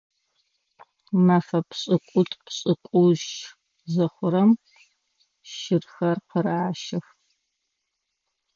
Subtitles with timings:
[1.25, 3.27] Мэфэ пшӏыкӏутӏу-пшӏыкӏутщ
[3.91, 4.51] зыхъурэм
[5.57, 7.05] щырхэр къыращых.